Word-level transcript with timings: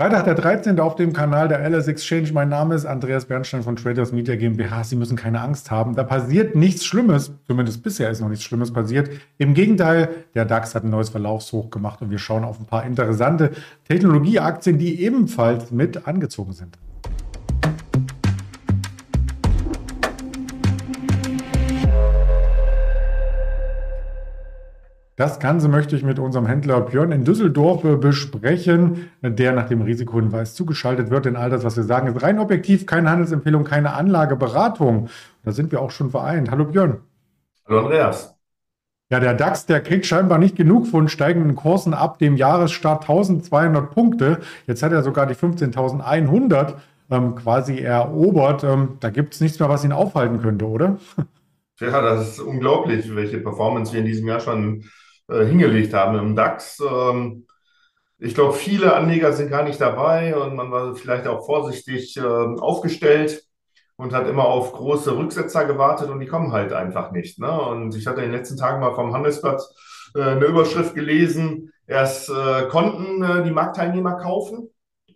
Freitag 0.00 0.24
der 0.24 0.34
13. 0.34 0.80
auf 0.80 0.96
dem 0.96 1.12
Kanal 1.12 1.48
der 1.48 1.60
LS 1.68 1.86
Exchange. 1.86 2.32
Mein 2.32 2.48
Name 2.48 2.74
ist 2.74 2.86
Andreas 2.86 3.26
Bernstein 3.26 3.62
von 3.62 3.76
Traders 3.76 4.12
Media 4.12 4.34
GmbH. 4.34 4.82
Sie 4.82 4.96
müssen 4.96 5.14
keine 5.14 5.42
Angst 5.42 5.70
haben. 5.70 5.94
Da 5.94 6.04
passiert 6.04 6.54
nichts 6.54 6.86
Schlimmes. 6.86 7.34
Zumindest 7.46 7.82
bisher 7.82 8.08
ist 8.08 8.22
noch 8.22 8.30
nichts 8.30 8.46
Schlimmes 8.46 8.72
passiert. 8.72 9.10
Im 9.36 9.52
Gegenteil, 9.52 10.08
der 10.34 10.46
DAX 10.46 10.74
hat 10.74 10.84
ein 10.84 10.88
neues 10.88 11.10
Verlaufshoch 11.10 11.68
gemacht 11.68 12.00
und 12.00 12.10
wir 12.10 12.16
schauen 12.16 12.44
auf 12.44 12.58
ein 12.58 12.64
paar 12.64 12.86
interessante 12.86 13.50
Technologieaktien, 13.88 14.78
die 14.78 15.02
ebenfalls 15.02 15.70
mit 15.70 16.08
angezogen 16.08 16.54
sind. 16.54 16.78
Das 25.20 25.38
Ganze 25.38 25.68
möchte 25.68 25.94
ich 25.96 26.02
mit 26.02 26.18
unserem 26.18 26.46
Händler 26.46 26.80
Björn 26.80 27.12
in 27.12 27.26
Düsseldorf 27.26 27.82
besprechen, 28.00 29.10
der 29.20 29.52
nach 29.52 29.68
dem 29.68 29.82
Risikohinweis 29.82 30.54
zugeschaltet 30.54 31.10
wird. 31.10 31.26
Denn 31.26 31.36
all 31.36 31.50
das, 31.50 31.62
was 31.62 31.76
wir 31.76 31.84
sagen, 31.84 32.08
ist 32.08 32.22
rein 32.22 32.38
objektiv, 32.38 32.86
keine 32.86 33.10
Handelsempfehlung, 33.10 33.64
keine 33.64 33.92
Anlageberatung. 33.92 35.10
Da 35.44 35.52
sind 35.52 35.72
wir 35.72 35.82
auch 35.82 35.90
schon 35.90 36.08
vereint. 36.08 36.50
Hallo 36.50 36.64
Björn. 36.64 37.02
Hallo 37.68 37.80
Andreas. 37.80 38.34
Ja, 39.10 39.20
der 39.20 39.34
DAX, 39.34 39.66
der 39.66 39.82
kriegt 39.82 40.06
scheinbar 40.06 40.38
nicht 40.38 40.56
genug 40.56 40.86
von 40.86 41.06
steigenden 41.10 41.54
Kursen 41.54 41.92
ab 41.92 42.18
dem 42.18 42.38
Jahresstart 42.38 43.02
1200 43.02 43.90
Punkte. 43.90 44.38
Jetzt 44.66 44.82
hat 44.82 44.92
er 44.92 45.02
sogar 45.02 45.26
die 45.26 45.34
15.100 45.34 46.76
ähm, 47.10 47.34
quasi 47.34 47.78
erobert. 47.78 48.64
Ähm, 48.64 48.96
da 49.00 49.10
gibt 49.10 49.34
es 49.34 49.42
nichts 49.42 49.60
mehr, 49.60 49.68
was 49.68 49.84
ihn 49.84 49.92
aufhalten 49.92 50.40
könnte, 50.40 50.66
oder? 50.66 50.96
Ja, 51.78 52.00
das 52.00 52.30
ist 52.30 52.40
unglaublich, 52.40 53.14
welche 53.14 53.38
Performance 53.38 53.92
wir 53.92 54.00
in 54.00 54.06
diesem 54.06 54.26
Jahr 54.26 54.40
schon 54.40 54.84
äh, 55.30 55.44
hingelegt 55.44 55.94
haben 55.94 56.18
im 56.18 56.36
DAX. 56.36 56.80
Ähm, 56.80 57.46
ich 58.18 58.34
glaube, 58.34 58.52
viele 58.52 58.94
Anleger 58.94 59.32
sind 59.32 59.50
gar 59.50 59.62
nicht 59.62 59.80
dabei 59.80 60.36
und 60.36 60.54
man 60.54 60.70
war 60.70 60.94
vielleicht 60.94 61.26
auch 61.26 61.46
vorsichtig 61.46 62.16
äh, 62.16 62.20
aufgestellt 62.20 63.42
und 63.96 64.12
hat 64.12 64.26
immer 64.28 64.44
auf 64.44 64.72
große 64.72 65.16
Rücksetzer 65.16 65.64
gewartet 65.64 66.10
und 66.10 66.20
die 66.20 66.26
kommen 66.26 66.52
halt 66.52 66.72
einfach 66.72 67.12
nicht. 67.12 67.38
Ne? 67.38 67.50
Und 67.50 67.94
ich 67.96 68.06
hatte 68.06 68.20
in 68.20 68.30
den 68.30 68.38
letzten 68.38 68.56
Tagen 68.56 68.80
mal 68.80 68.94
vom 68.94 69.14
Handelsblatt 69.14 69.62
äh, 70.14 70.22
eine 70.22 70.44
Überschrift 70.44 70.94
gelesen, 70.94 71.72
erst 71.86 72.30
äh, 72.30 72.68
konnten 72.68 73.22
äh, 73.22 73.42
die 73.44 73.50
Marktteilnehmer 73.50 74.16
kaufen 74.16 74.68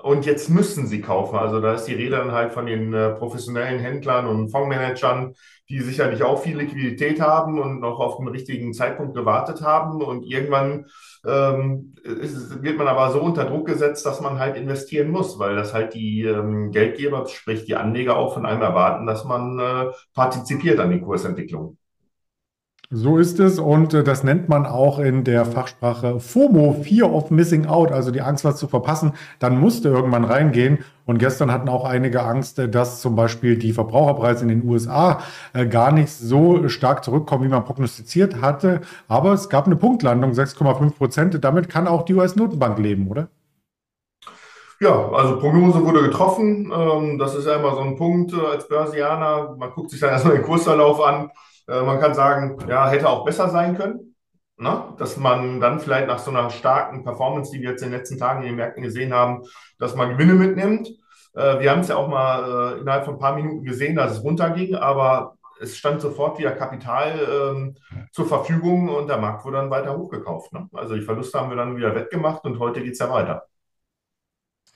und 0.05 0.27
jetzt 0.27 0.51
müssen 0.51 0.87
sie 0.87 1.01
kaufen. 1.01 1.37
Also 1.39 1.61
da 1.61 1.73
ist 1.73 1.85
die 1.87 1.95
Rede 1.95 2.17
dann 2.17 2.33
halt 2.33 2.53
von 2.53 2.67
den 2.67 2.93
äh, 2.93 3.13
professionellen 3.13 3.81
Händlern 3.81 4.27
und 4.27 4.51
Fondsmanagern, 4.51 5.35
die 5.71 5.81
sicherlich 5.81 6.23
auch 6.23 6.43
viel 6.43 6.59
Liquidität 6.59 7.23
haben 7.23 7.59
und 7.59 7.81
noch 7.81 8.01
auf 8.01 8.19
den 8.19 8.29
richtigen 8.29 8.75
Zeitpunkt 8.75 9.15
gewartet 9.15 9.63
haben. 9.63 10.03
Und 10.03 10.23
irgendwann 10.23 10.85
ähm, 11.27 11.95
ist, 12.05 12.63
wird 12.63 12.77
man 12.77 12.87
aber 12.87 13.13
so 13.13 13.21
unter 13.23 13.47
Druck 13.47 13.67
gesetzt, 13.67 14.05
dass 14.05 14.21
man 14.21 14.39
halt 14.39 14.57
investieren 14.57 15.11
muss, 15.11 15.39
weil 15.39 15.57
das 15.57 15.73
halt 15.73 15.95
die 15.95 16.25
ähm, 16.25 16.71
Geldgeber, 16.71 17.27
sprich 17.27 17.65
die 17.65 17.77
Anleger 17.77 18.19
auch 18.19 18.35
von 18.35 18.45
einem 18.45 18.61
erwarten, 18.61 19.07
dass 19.07 19.25
man 19.25 19.59
äh, 19.59 19.91
partizipiert 20.13 20.81
an 20.81 20.91
den 20.91 21.01
Kursentwicklungen. 21.01 21.79
So 22.97 23.19
ist 23.19 23.41
es 23.41 23.59
und 23.59 23.93
äh, 23.93 24.05
das 24.05 24.23
nennt 24.23 24.49
man 24.49 24.67
auch 24.67 25.01
in 25.01 25.25
der 25.25 25.45
Fachsprache 25.45 26.21
FOMO, 26.21 26.75
Fear 26.85 27.13
of 27.13 27.33
Missing 27.33 27.67
Out, 27.67 27.91
also 27.91 28.13
die 28.13 28.21
Angst, 28.21 28.45
was 28.45 28.57
zu 28.57 28.69
verpassen. 28.69 29.15
Dann 29.41 29.59
musste 29.59 29.89
irgendwann 29.89 30.23
reingehen 30.23 30.79
und 31.05 31.19
gestern 31.19 31.51
hatten 31.51 31.69
auch 31.69 31.85
einige 31.85 32.23
Angst, 32.23 32.57
äh, 32.61 32.69
dass 32.69 33.01
zum 33.01 33.17
Beispiel 33.17 33.57
die 33.59 33.73
Verbraucherpreise 33.73 34.45
in 34.45 34.49
den 34.49 34.69
USA 34.69 35.19
äh, 35.55 35.67
gar 35.67 35.91
nicht 35.91 36.13
so 36.13 36.69
stark 36.69 37.03
zurückkommen, 37.03 37.43
wie 37.43 37.49
man 37.49 37.65
prognostiziert 37.65 38.41
hatte. 38.41 38.81
Aber 39.09 39.33
es 39.33 39.49
gab 39.49 39.67
eine 39.67 39.75
Punktlandung, 39.75 40.31
6,5 40.31 40.97
Prozent. 40.97 41.45
Damit 41.45 41.69
kann 41.69 41.89
auch 41.89 42.05
die 42.05 42.15
US-Notenbank 42.15 42.79
leben, 42.79 43.09
oder? 43.09 43.27
Ja, 44.79 45.11
also 45.11 45.41
Prognose 45.41 45.85
wurde 45.85 46.03
getroffen. 46.03 46.73
Ähm, 46.73 47.19
das 47.19 47.35
ist 47.35 47.47
ja 47.47 47.57
immer 47.57 47.75
so 47.75 47.81
ein 47.81 47.97
Punkt 47.97 48.33
als 48.35 48.69
Börsianer. 48.69 49.57
Man 49.59 49.73
guckt 49.73 49.91
sich 49.91 49.99
dann 49.99 50.11
erstmal 50.11 50.37
den 50.37 50.45
Kursverlauf 50.45 51.05
an. 51.05 51.31
Äh, 51.69 51.83
man 51.83 52.01
kann 52.01 52.15
sagen, 52.15 52.59
ja, 52.69 52.89
hätte 52.89 53.09
auch 53.09 53.25
besser 53.25 53.49
sein 53.49 53.77
können. 53.77 54.15
Ne? 54.57 54.95
Dass 54.99 55.17
man 55.17 55.61
dann 55.61 55.81
vielleicht 55.81 56.07
nach 56.07 56.19
so 56.19 56.31
einer 56.31 56.51
starken 56.51 57.05
Performance, 57.05 57.51
die 57.53 57.61
wir 57.61 57.71
jetzt 57.71 57.83
in 57.83 57.91
den 57.91 57.99
letzten 57.99 58.19
Tagen 58.19 58.43
in 58.43 58.49
den 58.49 58.57
Märkten 58.57 58.83
gesehen 58.83 59.13
haben, 59.13 59.43
dass 59.79 59.97
man 59.97 60.11
Gewinne 60.11 60.35
mitnimmt. 60.35 60.89
Äh, 61.35 61.61
wir 61.61 61.71
haben 61.71 61.81
es 61.81 61.89
ja 61.89 61.97
auch 61.97 62.09
mal 62.09 62.75
äh, 62.77 62.81
innerhalb 62.81 63.05
von 63.05 63.15
ein 63.15 63.21
paar 63.21 63.35
Minuten 63.35 63.65
gesehen, 63.65 63.97
dass 63.97 64.13
es 64.13 64.23
runterging, 64.23 64.77
aber 64.77 65.37
es 65.61 65.77
stand 65.77 66.01
sofort 66.01 66.39
wieder 66.39 66.53
Kapital 66.53 67.19
ähm, 67.31 67.75
zur 68.13 68.27
Verfügung 68.27 68.89
und 68.89 69.09
der 69.09 69.19
Markt 69.19 69.45
wurde 69.45 69.57
dann 69.57 69.71
weiter 69.71 69.97
hochgekauft. 69.97 70.53
Ne? 70.53 70.69
Also 70.73 70.95
die 70.95 71.03
Verluste 71.03 71.39
haben 71.41 71.51
wir 71.51 71.57
dann 71.57 71.77
wieder 71.77 71.95
wettgemacht 71.95 72.45
und 72.45 72.59
heute 72.59 72.83
geht 72.83 72.93
es 72.93 72.99
ja 72.99 73.11
weiter. 73.11 73.47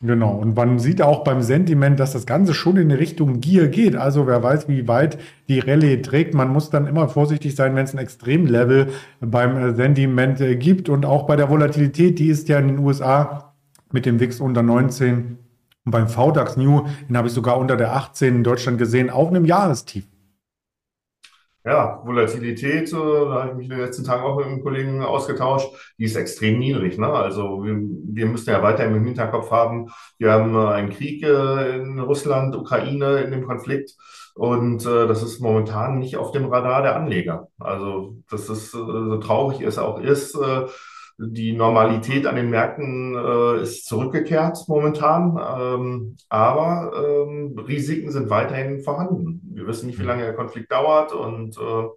Genau, 0.00 0.36
und 0.36 0.54
man 0.54 0.78
sieht 0.78 1.02
auch 1.02 1.24
beim 1.24 1.42
Sentiment, 1.42 1.98
dass 1.98 2.12
das 2.12 2.24
Ganze 2.24 2.54
schon 2.54 2.76
in 2.76 2.92
Richtung 2.92 3.40
Gier 3.40 3.66
geht. 3.66 3.96
Also 3.96 4.28
wer 4.28 4.42
weiß, 4.42 4.68
wie 4.68 4.86
weit 4.86 5.18
die 5.48 5.58
Rallye 5.58 6.02
trägt. 6.02 6.34
Man 6.34 6.52
muss 6.52 6.70
dann 6.70 6.86
immer 6.86 7.08
vorsichtig 7.08 7.56
sein, 7.56 7.74
wenn 7.74 7.84
es 7.84 7.94
ein 7.94 7.98
Extremlevel 7.98 8.90
beim 9.20 9.56
äh, 9.56 9.74
Sentiment 9.74 10.40
äh, 10.40 10.54
gibt. 10.54 10.88
Und 10.88 11.04
auch 11.04 11.26
bei 11.26 11.34
der 11.34 11.50
Volatilität, 11.50 12.20
die 12.20 12.28
ist 12.28 12.48
ja 12.48 12.60
in 12.60 12.68
den 12.68 12.78
USA 12.78 13.54
mit 13.90 14.06
dem 14.06 14.20
WIX 14.20 14.40
unter 14.40 14.62
19 14.62 15.38
und 15.88 15.92
beim 15.92 16.08
VDAX 16.08 16.58
New, 16.58 16.82
den 17.08 17.16
habe 17.16 17.28
ich 17.28 17.34
sogar 17.34 17.56
unter 17.56 17.74
der 17.74 17.94
18 17.94 18.36
in 18.36 18.44
Deutschland 18.44 18.76
gesehen, 18.76 19.08
auf 19.08 19.28
einem 19.28 19.46
Jahrestief. 19.46 20.04
Ja, 21.68 22.00
Volatilität, 22.02 22.90
äh, 22.94 22.96
da 22.96 23.42
habe 23.42 23.50
ich 23.50 23.56
mich 23.56 23.64
in 23.66 23.76
den 23.76 23.80
letzten 23.80 24.02
Tagen 24.02 24.22
auch 24.22 24.36
mit 24.38 24.46
einem 24.46 24.62
Kollegen 24.62 25.02
ausgetauscht, 25.02 25.68
die 25.98 26.04
ist 26.04 26.16
extrem 26.16 26.58
niedrig. 26.58 26.96
Ne? 26.96 27.08
Also 27.08 27.62
wir, 27.62 27.76
wir 27.76 28.24
müssen 28.24 28.48
ja 28.48 28.62
weiter 28.62 28.86
im 28.86 29.04
Hinterkopf 29.04 29.50
haben, 29.50 29.90
wir 30.16 30.32
haben 30.32 30.54
äh, 30.54 30.66
einen 30.72 30.88
Krieg 30.88 31.22
äh, 31.22 31.76
in 31.76 31.98
Russland, 31.98 32.56
Ukraine, 32.56 33.18
in 33.20 33.32
dem 33.32 33.44
Konflikt. 33.46 33.94
Und 34.34 34.84
das 34.84 35.24
ist 35.24 35.40
momentan 35.40 35.98
nicht 35.98 36.16
auf 36.16 36.30
dem 36.30 36.46
Radar 36.46 36.82
der 36.82 36.94
Anleger. 36.94 37.48
Also 37.58 38.18
das 38.30 38.48
ist, 38.48 38.70
so 38.70 39.16
traurig 39.16 39.60
es 39.62 39.78
auch 39.78 39.98
ist, 40.00 40.38
die 41.18 41.52
Normalität 41.52 42.26
an 42.26 42.36
den 42.36 42.48
Märkten 42.48 43.16
äh, 43.16 43.62
ist 43.62 43.86
zurückgekehrt 43.86 44.68
momentan, 44.68 45.36
ähm, 45.58 46.16
aber 46.28 46.92
ähm, 46.96 47.58
Risiken 47.58 48.12
sind 48.12 48.30
weiterhin 48.30 48.80
vorhanden. 48.80 49.40
Wir 49.52 49.66
wissen 49.66 49.88
nicht, 49.88 49.98
wie 49.98 50.04
lange 50.04 50.22
der 50.22 50.34
Konflikt 50.34 50.70
dauert 50.70 51.12
und 51.12 51.58
äh, 51.58 51.88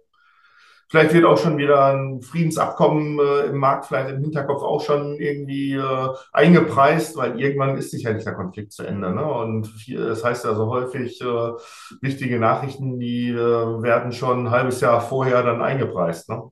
vielleicht 0.88 1.14
wird 1.14 1.24
auch 1.24 1.38
schon 1.38 1.56
wieder 1.56 1.86
ein 1.86 2.20
Friedensabkommen 2.20 3.20
äh, 3.20 3.46
im 3.46 3.58
Markt 3.58 3.86
vielleicht 3.86 4.10
im 4.10 4.22
Hinterkopf 4.22 4.62
auch 4.62 4.82
schon 4.84 5.14
irgendwie 5.14 5.74
äh, 5.74 6.08
eingepreist, 6.32 7.16
weil 7.16 7.40
irgendwann 7.40 7.78
ist 7.78 7.92
sicherlich 7.92 8.24
der 8.24 8.34
Konflikt 8.34 8.72
zu 8.72 8.82
Ende. 8.82 9.14
Ne? 9.14 9.24
Und 9.24 9.68
hier, 9.78 10.04
das 10.04 10.24
heißt 10.24 10.44
ja 10.44 10.54
so 10.56 10.66
häufig, 10.66 11.20
äh, 11.20 11.52
wichtige 12.00 12.40
Nachrichten, 12.40 12.98
die 12.98 13.28
äh, 13.28 13.36
werden 13.36 14.10
schon 14.10 14.46
ein 14.46 14.50
halbes 14.50 14.80
Jahr 14.80 15.00
vorher 15.00 15.44
dann 15.44 15.62
eingepreist. 15.62 16.28
Ne? 16.28 16.42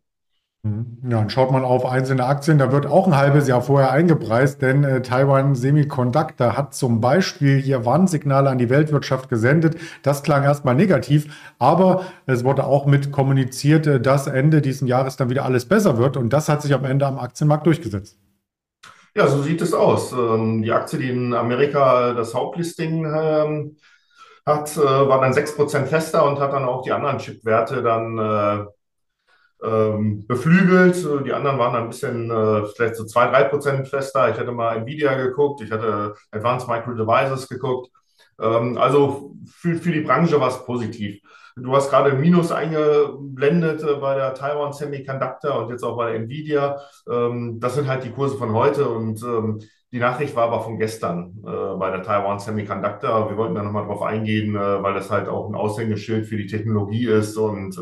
Mhm. 0.63 0.99
Ja, 1.09 1.21
und 1.21 1.33
schaut 1.33 1.51
man 1.51 1.65
auf 1.65 1.87
einzelne 1.87 2.27
Aktien, 2.27 2.59
da 2.59 2.71
wird 2.71 2.85
auch 2.85 3.07
ein 3.07 3.17
halbes 3.17 3.49
Jahr 3.49 3.63
vorher 3.63 3.93
eingepreist, 3.93 4.61
denn 4.61 4.85
äh, 4.85 5.01
Taiwan 5.01 5.55
Semiconductor 5.55 6.55
hat 6.55 6.75
zum 6.75 7.01
Beispiel 7.01 7.59
hier 7.59 7.87
Warnsignale 7.87 8.51
an 8.51 8.59
die 8.59 8.69
Weltwirtschaft 8.69 9.31
gesendet. 9.31 9.77
Das 10.03 10.23
klang 10.23 10.43
erstmal 10.43 10.75
negativ, 10.75 11.35
aber 11.59 12.05
es 12.27 12.45
wurde 12.45 12.65
auch 12.65 12.85
mit 12.85 13.11
kommuniziert, 13.11 13.87
äh, 13.87 14.01
dass 14.03 14.27
Ende 14.27 14.61
dieses 14.61 14.87
Jahres 14.87 15.17
dann 15.17 15.31
wieder 15.31 15.47
alles 15.47 15.65
besser 15.67 15.97
wird 15.97 16.19
und 16.19 16.31
das 16.31 16.51
hat 16.51 16.61
sich 16.61 16.75
am 16.75 16.85
Ende 16.85 17.07
am 17.07 17.19
Aktienmarkt 17.19 17.67
durchgesetzt. 17.67 18.19
Ja, 19.17 19.27
so 19.29 19.43
sieht 19.43 19.63
es 19.63 19.73
aus. 19.73 20.13
Ähm, 20.13 20.61
die 20.63 20.73
Aktie, 20.73 20.99
die 20.99 21.09
in 21.09 21.33
Amerika 21.33 22.13
das 22.13 22.35
Hauptlisting 22.35 23.07
ähm, 23.07 23.77
hat, 24.45 24.77
äh, 24.77 24.81
war 24.81 25.23
dann 25.23 25.33
6% 25.33 25.87
fester 25.87 26.27
und 26.27 26.39
hat 26.39 26.53
dann 26.53 26.65
auch 26.65 26.83
die 26.83 26.93
anderen 26.93 27.17
Chipwerte 27.19 27.83
dann 27.83 28.19
äh, 28.19 28.67
ähm, 29.65 30.27
beflügelt. 30.27 30.97
Die 31.27 31.33
anderen 31.33 31.59
waren 31.59 31.77
ein 31.77 31.89
bisschen, 31.89 32.31
äh, 32.31 32.67
vielleicht 32.67 32.97
so 32.97 33.05
zwei, 33.05 33.27
drei 33.27 33.45
Prozent 33.45 33.89
fester. 33.89 34.31
Ich 34.31 34.39
hatte 34.39 34.53
mal 34.53 34.77
Nvidia 34.77 35.15
geguckt, 35.15 35.61
ich 35.63 35.71
hatte 35.71 36.15
Advanced 36.31 36.69
Micro 36.69 36.95
Devices 36.95 37.49
geguckt. 37.49 37.91
Ähm, 38.41 38.79
also 38.79 39.35
für, 39.47 39.77
für 39.77 39.93
die 39.93 40.01
Branche 40.01 40.41
war 40.41 40.49
es 40.49 40.65
positiv. 40.65 41.21
Du 41.57 41.75
hast 41.75 41.91
gerade 41.91 42.13
Minus 42.13 42.53
eingeblendet 42.53 43.83
äh, 43.83 43.95
bei 43.95 44.15
der 44.15 44.35
Taiwan 44.35 44.73
Semiconductor 44.73 45.59
und 45.59 45.71
jetzt 45.71 45.83
auch 45.83 45.97
bei 45.97 46.15
Nvidia. 46.15 46.81
Ähm, 47.11 47.59
das 47.61 47.75
sind 47.75 47.89
halt 47.89 48.05
die 48.05 48.11
Kurse 48.11 48.37
von 48.37 48.53
heute 48.53 48.89
und 48.89 49.23
ähm, 49.23 49.61
die 49.93 49.99
Nachricht 49.99 50.37
war 50.37 50.45
aber 50.45 50.61
von 50.61 50.79
gestern 50.79 51.35
äh, 51.45 51.77
bei 51.77 51.91
der 51.91 52.05
Taiwan 52.05 52.39
Semiconductor. 52.39 53.29
Wir 53.29 53.37
wollten 53.37 53.57
da 53.57 53.65
nochmal 53.65 53.87
drauf 53.87 54.03
eingehen, 54.03 54.55
äh, 54.55 54.83
weil 54.83 54.95
das 54.95 55.11
halt 55.11 55.29
auch 55.29 55.49
ein 55.49 55.57
Aushängeschild 55.57 56.27
für 56.27 56.37
die 56.37 56.47
Technologie 56.47 57.07
ist 57.07 57.37
und 57.37 57.81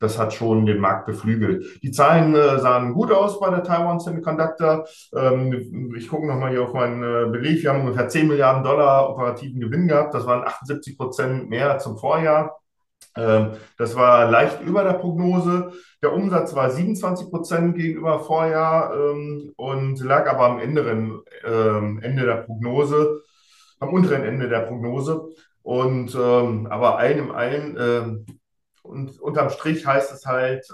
das 0.00 0.18
hat 0.18 0.32
schon 0.32 0.64
den 0.64 0.78
Markt 0.78 1.06
beflügelt. 1.06 1.82
Die 1.82 1.90
Zahlen 1.90 2.34
sahen 2.34 2.94
gut 2.94 3.12
aus 3.12 3.38
bei 3.38 3.50
der 3.50 3.62
Taiwan 3.62 4.00
Semiconductor. 4.00 4.86
Ähm, 5.14 5.92
ich 5.96 6.08
gucke 6.08 6.26
nochmal 6.26 6.50
hier 6.52 6.62
auf 6.62 6.72
meinen 6.72 7.32
Beleg. 7.32 7.62
Wir 7.62 7.70
haben 7.70 7.80
ungefähr 7.80 8.08
10 8.08 8.28
Milliarden 8.28 8.64
Dollar 8.64 9.10
operativen 9.10 9.60
Gewinn 9.60 9.88
gehabt. 9.88 10.14
Das 10.14 10.26
waren 10.26 10.44
78 10.44 10.96
Prozent 10.96 11.50
mehr 11.50 11.78
zum 11.78 11.98
Vorjahr. 11.98 12.61
Ähm, 13.16 13.52
das 13.76 13.94
war 13.96 14.30
leicht 14.30 14.60
über 14.62 14.84
der 14.84 14.94
Prognose. 14.94 15.72
Der 16.02 16.12
Umsatz 16.12 16.54
war 16.54 16.70
27 16.70 17.30
Prozent 17.30 17.76
gegenüber 17.76 18.20
Vorjahr 18.20 18.94
ähm, 18.94 19.52
und 19.56 20.00
lag 20.00 20.28
aber 20.28 20.46
am 20.46 20.58
anderen 20.58 21.20
ähm, 21.44 22.00
Ende 22.02 22.24
der 22.24 22.36
Prognose, 22.36 23.22
am 23.80 23.90
unteren 23.92 24.22
Ende 24.24 24.48
der 24.48 24.60
Prognose. 24.60 25.28
Und 25.64 26.16
aber 26.16 26.98
allen 26.98 27.18
im 27.20 27.30
allen 27.30 28.26
und 28.82 29.20
unterm 29.20 29.48
Strich 29.48 29.86
heißt 29.86 30.12
es 30.12 30.26
halt, 30.26 30.66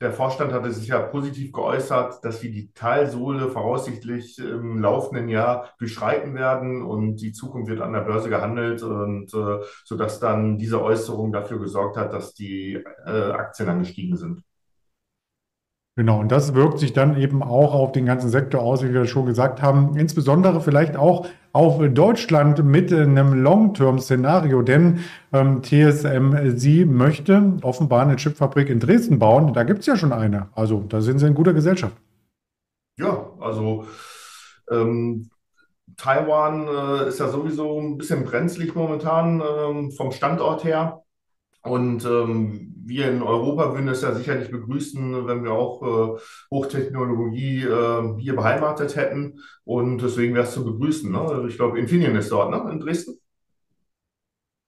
der 0.00 0.12
Vorstand 0.12 0.52
hatte 0.52 0.70
sich 0.70 0.88
ja 0.88 1.00
positiv 1.00 1.52
geäußert, 1.52 2.24
dass 2.24 2.42
wir 2.42 2.50
die 2.50 2.72
Talsohle 2.72 3.48
voraussichtlich 3.48 4.38
im 4.38 4.78
laufenden 4.80 5.28
Jahr 5.28 5.70
durchschreiten 5.78 6.34
werden 6.34 6.82
und 6.82 7.16
die 7.16 7.32
Zukunft 7.32 7.68
wird 7.68 7.80
an 7.80 7.92
der 7.92 8.02
Börse 8.02 8.28
gehandelt 8.28 8.82
und 8.82 9.34
äh, 9.34 9.64
sodass 9.84 10.20
dann 10.20 10.56
diese 10.58 10.82
Äußerung 10.82 11.32
dafür 11.32 11.58
gesorgt 11.58 11.96
hat, 11.96 12.12
dass 12.12 12.34
die 12.34 12.74
äh, 13.06 13.10
Aktien 13.32 13.68
angestiegen 13.68 14.16
sind. 14.16 14.44
Genau, 15.98 16.20
und 16.20 16.30
das 16.30 16.54
wirkt 16.54 16.78
sich 16.78 16.92
dann 16.92 17.20
eben 17.20 17.42
auch 17.42 17.74
auf 17.74 17.90
den 17.90 18.06
ganzen 18.06 18.28
Sektor 18.30 18.62
aus, 18.62 18.84
wie 18.84 18.94
wir 18.94 19.04
schon 19.06 19.26
gesagt 19.26 19.62
haben, 19.62 19.96
insbesondere 19.96 20.60
vielleicht 20.60 20.96
auch 20.96 21.26
auf 21.52 21.80
Deutschland 21.92 22.64
mit 22.64 22.92
einem 22.92 23.42
Long-Term-Szenario, 23.42 24.62
denn 24.62 25.00
ähm, 25.32 25.60
TSMC 25.60 26.86
möchte 26.86 27.54
offenbar 27.62 28.02
eine 28.02 28.14
Chipfabrik 28.14 28.70
in 28.70 28.78
Dresden 28.78 29.18
bauen. 29.18 29.52
Da 29.54 29.64
gibt 29.64 29.80
es 29.80 29.86
ja 29.86 29.96
schon 29.96 30.12
eine. 30.12 30.50
Also 30.54 30.84
da 30.88 31.00
sind 31.00 31.18
sie 31.18 31.26
in 31.26 31.34
guter 31.34 31.52
Gesellschaft. 31.52 31.96
Ja, 32.96 33.32
also 33.40 33.84
ähm, 34.70 35.30
Taiwan 35.96 36.68
äh, 36.68 37.08
ist 37.08 37.18
ja 37.18 37.26
sowieso 37.26 37.80
ein 37.80 37.98
bisschen 37.98 38.22
brenzlig 38.22 38.76
momentan 38.76 39.42
ähm, 39.42 39.90
vom 39.90 40.12
Standort 40.12 40.62
her. 40.62 41.02
Und 41.64 42.04
ähm, 42.04 42.77
wir 42.88 43.10
in 43.10 43.22
Europa 43.22 43.72
würden 43.72 43.88
es 43.88 44.02
ja 44.02 44.14
sicherlich 44.14 44.50
begrüßen, 44.50 45.26
wenn 45.26 45.44
wir 45.44 45.52
auch 45.52 45.82
äh, 46.16 46.20
Hochtechnologie 46.50 47.64
äh, 47.64 48.18
hier 48.18 48.34
beheimatet 48.34 48.96
hätten. 48.96 49.40
Und 49.64 50.02
deswegen 50.02 50.34
wäre 50.34 50.44
es 50.44 50.52
zu 50.52 50.64
begrüßen. 50.64 51.10
Ne? 51.10 51.46
Ich 51.48 51.56
glaube, 51.56 51.78
Infineon 51.78 52.16
ist 52.16 52.32
dort, 52.32 52.50
ne? 52.50 52.70
in 52.72 52.80
Dresden. 52.80 53.20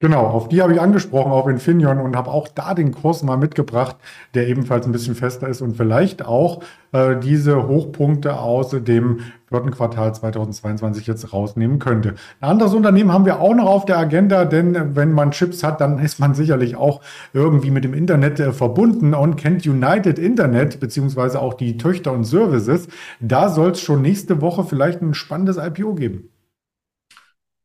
Genau, 0.03 0.27
auf 0.29 0.49
die 0.49 0.63
habe 0.63 0.73
ich 0.73 0.81
angesprochen, 0.81 1.31
auf 1.31 1.47
Infineon 1.47 1.99
und 2.01 2.17
habe 2.17 2.31
auch 2.31 2.49
da 2.49 2.73
den 2.73 2.91
Kurs 2.91 3.23
mal 3.23 3.37
mitgebracht, 3.37 3.97
der 4.33 4.49
ebenfalls 4.49 4.87
ein 4.87 4.93
bisschen 4.93 5.15
fester 5.15 5.47
ist 5.47 5.61
und 5.61 5.77
vielleicht 5.77 6.25
auch 6.25 6.63
äh, 6.93 7.17
diese 7.17 7.69
Hochpunkte 7.69 8.39
aus 8.39 8.71
dem 8.71 9.19
vierten 9.51 9.71
Quartal 9.71 10.15
2022 10.15 11.07
jetzt 11.07 11.35
rausnehmen 11.35 11.79
könnte. 11.79 12.15
Ein 12.41 12.49
anderes 12.49 12.73
Unternehmen 12.73 13.13
haben 13.13 13.27
wir 13.27 13.41
auch 13.41 13.55
noch 13.55 13.67
auf 13.67 13.85
der 13.85 13.99
Agenda, 13.99 14.47
denn 14.47 14.97
wenn 14.97 15.13
man 15.13 15.33
Chips 15.33 15.63
hat, 15.63 15.83
dann 15.83 15.99
ist 15.99 16.19
man 16.19 16.33
sicherlich 16.33 16.77
auch 16.77 17.03
irgendwie 17.35 17.71
mit 17.71 17.85
dem 17.85 17.93
Internet 17.93 18.41
äh, 18.41 18.55
verbunden 18.55 19.13
und 19.13 19.37
kennt 19.37 19.67
United 19.67 20.19
Internet 20.19 20.81
beziehungsweise 20.81 21.43
auch 21.43 21.53
die 21.53 21.77
Töchter 21.77 22.13
und 22.13 22.25
Services. 22.25 22.89
Da 23.21 23.51
soll 23.51 23.73
es 23.73 23.83
schon 23.83 24.01
nächste 24.01 24.41
Woche 24.41 24.65
vielleicht 24.65 25.03
ein 25.03 25.13
spannendes 25.13 25.59
IPO 25.59 25.93
geben. 25.95 26.31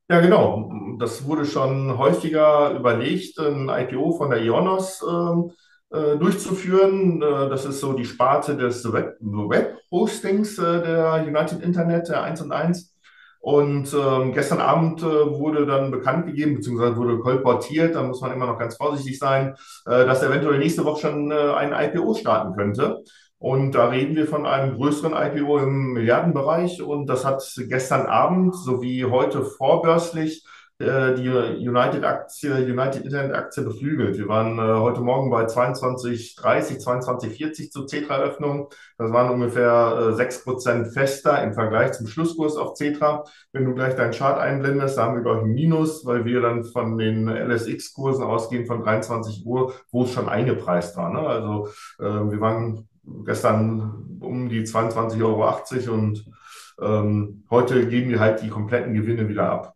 Ja, 0.10 0.20
genau. 0.20 0.72
Das 1.00 1.26
wurde 1.26 1.46
schon 1.46 1.98
häufiger 1.98 2.72
überlegt, 2.72 3.40
ein 3.40 3.70
IPO 3.70 4.18
von 4.18 4.30
der 4.30 4.42
Ionos 4.44 5.04
ähm, 5.08 5.52
äh, 5.92 6.18
durchzuführen. 6.18 7.22
Äh, 7.22 7.50
das 7.50 7.66
ist 7.66 7.80
so 7.80 7.94
die 7.94 8.06
Sparte 8.06 8.56
des 8.56 8.86
Web-Hostings 8.86 10.60
äh, 10.60 10.82
der 10.84 11.26
United 11.28 11.62
Internet, 11.62 12.08
der 12.10 12.24
1 12.24 12.42
und 12.42 12.52
1. 12.52 12.94
Und 13.40 13.94
ähm, 13.94 14.34
gestern 14.34 14.60
Abend 14.60 15.02
äh, 15.02 15.06
wurde 15.06 15.66
dann 15.66 15.92
bekannt 15.92 16.26
gegeben, 16.28 16.56
beziehungsweise 16.56 16.98
wurde 16.98 17.20
kolportiert, 17.20 17.96
da 17.96 18.02
muss 18.04 18.22
man 18.22 18.34
immer 18.34 18.48
noch 18.48 18.58
ganz 18.58 18.76
vorsichtig 18.78 19.20
sein, 19.20 19.56
äh, 19.86 20.06
dass 20.06 20.24
eventuell 20.24 20.58
nächste 20.60 20.84
Woche 20.86 21.02
schon 21.02 21.32
äh, 21.32 21.36
ein 21.36 21.72
IPO 21.74 22.14
starten 22.16 22.56
könnte. 22.56 23.04
Und 23.38 23.74
da 23.74 23.90
reden 23.90 24.16
wir 24.16 24.28
von 24.28 24.46
einem 24.46 24.76
größeren 24.76 25.14
IPO 25.14 25.60
im 25.60 25.94
Milliardenbereich. 25.94 26.82
Und 26.82 27.08
das 27.08 27.26
hat 27.26 27.44
gestern 27.68 28.06
Abend 28.06 28.56
sowie 28.56 29.06
heute 29.06 29.44
vorbörslich 29.44 30.46
äh, 30.78 31.14
die 31.16 31.30
United-Aktie, 31.30 32.54
United 32.54 33.06
Internet-Aktie 33.06 33.64
beflügelt. 33.64 34.18
Wir 34.18 34.28
waren 34.28 34.60
äh, 34.60 34.80
heute 34.82 35.00
Morgen 35.00 35.30
bei 35.30 35.46
22,30, 35.46 36.84
22,40 36.84 37.72
zur 37.72 37.88
Cetra-Öffnung. 37.88 38.70
Das 38.98 39.12
waren 39.14 39.32
ungefähr 39.32 40.16
äh, 40.20 40.22
6% 40.22 40.92
fester 40.92 41.42
im 41.44 41.54
Vergleich 41.54 41.94
zum 41.94 42.08
Schlusskurs 42.08 42.58
auf 42.58 42.76
Cetra. 42.76 43.24
Wenn 43.54 43.64
du 43.64 43.74
gleich 43.74 43.96
deinen 43.96 44.12
Chart 44.12 44.38
einblendest, 44.38 44.98
da 44.98 45.04
haben 45.04 45.16
wir, 45.16 45.24
glaube 45.24 45.40
ich, 45.40 45.46
ein 45.46 45.54
Minus, 45.54 46.06
weil 46.06 46.26
wir 46.26 46.42
dann 46.42 46.66
von 46.66 46.98
den 46.98 47.30
LSX-Kursen 47.30 48.26
ausgehen 48.26 48.66
von 48.66 48.82
23 48.82 49.46
Uhr, 49.46 49.74
wo 49.92 50.04
es 50.04 50.12
schon 50.12 50.28
eingepreist 50.28 50.98
war. 50.98 51.10
Ne? 51.10 51.20
Also 51.20 51.70
äh, 52.00 52.32
wir 52.32 52.42
waren 52.42 52.90
gestern 53.26 54.20
um 54.20 54.50
die 54.50 54.62
22,80 54.64 55.24
Euro 55.24 55.94
und 55.94 56.26
ähm, 56.82 57.44
heute 57.50 57.88
geben 57.88 58.10
wir 58.10 58.20
halt 58.20 58.42
die 58.42 58.50
kompletten 58.50 58.94
Gewinne 58.94 59.30
wieder 59.30 59.50
ab. 59.50 59.75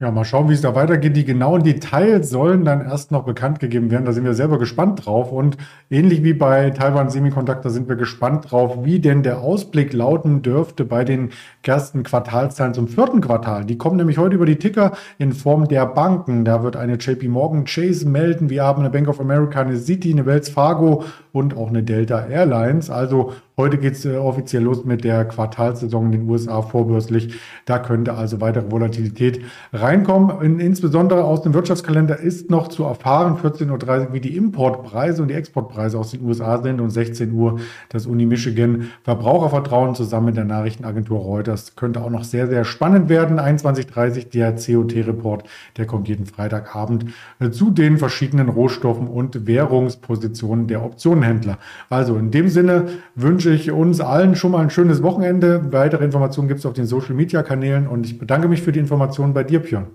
Ja, 0.00 0.10
mal 0.10 0.24
schauen, 0.24 0.48
wie 0.48 0.54
es 0.54 0.60
da 0.60 0.74
weitergeht. 0.74 1.16
Die 1.16 1.24
genauen 1.24 1.62
Details 1.62 2.28
sollen 2.28 2.64
dann 2.64 2.80
erst 2.80 3.12
noch 3.12 3.22
bekannt 3.24 3.60
gegeben 3.60 3.92
werden. 3.92 4.04
Da 4.04 4.10
sind 4.10 4.24
wir 4.24 4.34
selber 4.34 4.58
gespannt 4.58 5.06
drauf. 5.06 5.30
Und 5.30 5.56
ähnlich 5.88 6.24
wie 6.24 6.32
bei 6.32 6.70
Taiwan 6.70 7.10
Semiconductor 7.10 7.70
sind 7.70 7.88
wir 7.88 7.94
gespannt 7.94 8.50
drauf, 8.50 8.84
wie 8.84 8.98
denn 8.98 9.22
der 9.22 9.38
Ausblick 9.40 9.92
lauten 9.92 10.42
dürfte 10.42 10.84
bei 10.84 11.04
den 11.04 11.30
ersten 11.62 12.02
Quartalszahlen 12.02 12.74
zum 12.74 12.88
vierten 12.88 13.20
Quartal. 13.20 13.64
Die 13.66 13.78
kommen 13.78 13.96
nämlich 13.96 14.18
heute 14.18 14.34
über 14.34 14.46
die 14.46 14.56
Ticker 14.56 14.96
in 15.18 15.32
Form 15.32 15.68
der 15.68 15.86
Banken. 15.86 16.44
Da 16.44 16.64
wird 16.64 16.74
eine 16.74 16.94
JP 16.94 17.28
Morgan 17.28 17.64
Chase 17.64 18.08
melden. 18.08 18.50
Wir 18.50 18.64
haben 18.64 18.80
eine 18.80 18.90
Bank 18.90 19.06
of 19.06 19.20
America, 19.20 19.60
eine 19.60 19.76
Citi, 19.76 20.10
eine 20.10 20.26
Wells 20.26 20.48
Fargo 20.48 21.04
und 21.30 21.56
auch 21.56 21.68
eine 21.68 21.84
Delta 21.84 22.26
Airlines. 22.26 22.90
Also 22.90 23.32
Heute 23.56 23.78
geht 23.78 23.94
es 23.94 24.04
äh, 24.04 24.16
offiziell 24.16 24.64
los 24.64 24.84
mit 24.84 25.04
der 25.04 25.24
Quartalssaison 25.26 26.06
in 26.06 26.12
den 26.12 26.28
USA 26.28 26.60
vorbörslich. 26.60 27.38
Da 27.66 27.78
könnte 27.78 28.14
also 28.14 28.40
weitere 28.40 28.68
Volatilität 28.72 29.42
reinkommen. 29.72 30.42
In, 30.42 30.58
insbesondere 30.58 31.22
aus 31.22 31.42
dem 31.42 31.54
Wirtschaftskalender 31.54 32.18
ist 32.18 32.50
noch 32.50 32.66
zu 32.66 32.82
erfahren, 32.82 33.36
14.30 33.36 34.08
Uhr, 34.08 34.12
wie 34.12 34.20
die 34.20 34.36
Importpreise 34.36 35.22
und 35.22 35.28
die 35.28 35.34
Exportpreise 35.34 35.96
aus 35.96 36.10
den 36.10 36.24
USA 36.24 36.60
sind 36.60 36.80
und 36.80 36.90
16 36.90 37.30
Uhr 37.32 37.60
das 37.90 38.06
Uni 38.06 38.26
Michigan 38.26 38.90
Verbrauchervertrauen 39.04 39.94
zusammen 39.94 40.26
mit 40.26 40.36
der 40.36 40.46
Nachrichtenagentur 40.46 41.20
Reuters. 41.20 41.76
Könnte 41.76 42.02
auch 42.02 42.10
noch 42.10 42.24
sehr, 42.24 42.48
sehr 42.48 42.64
spannend 42.64 43.08
werden. 43.08 43.38
21.30 43.38 44.30
der 44.30 44.56
COT-Report, 44.56 45.44
der 45.76 45.86
kommt 45.86 46.08
jeden 46.08 46.26
Freitagabend 46.26 47.06
äh, 47.38 47.50
zu 47.50 47.70
den 47.70 47.98
verschiedenen 47.98 48.48
Rohstoffen 48.48 49.06
und 49.06 49.46
Währungspositionen 49.46 50.66
der 50.66 50.84
Optionenhändler. 50.84 51.58
Also 51.88 52.16
in 52.16 52.32
dem 52.32 52.48
Sinne 52.48 52.88
wünsche 53.14 53.43
wünsche 53.44 53.62
ich 53.62 53.70
uns 53.70 54.00
allen 54.00 54.36
schon 54.36 54.52
mal 54.52 54.62
ein 54.62 54.70
schönes 54.70 55.02
Wochenende. 55.02 55.72
Weitere 55.72 56.04
Informationen 56.04 56.48
gibt 56.48 56.60
es 56.60 56.66
auf 56.66 56.72
den 56.72 56.86
Social 56.86 57.14
Media 57.14 57.42
Kanälen 57.42 57.86
und 57.86 58.06
ich 58.06 58.18
bedanke 58.18 58.48
mich 58.48 58.62
für 58.62 58.72
die 58.72 58.80
Informationen 58.80 59.34
bei 59.34 59.44
dir, 59.44 59.60
Björn. 59.60 59.88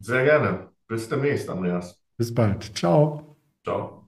Sehr 0.00 0.24
gerne. 0.24 0.68
Bis 0.86 1.08
demnächst, 1.08 1.48
Andreas. 1.48 1.98
Bis 2.16 2.34
bald. 2.34 2.76
Ciao. 2.76 3.36
Ciao. 3.64 3.99